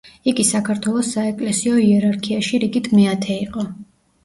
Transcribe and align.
იგი 0.29 0.45
საქართველოს 0.51 1.11
საეკლესიო 1.17 1.77
იერარქიაში 1.83 2.63
რიგით 2.65 2.91
მეათე 2.99 3.39
იყო. 3.47 3.71